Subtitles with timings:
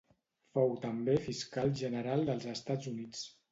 [0.55, 3.25] Fou també Fiscal General dels Estats Units.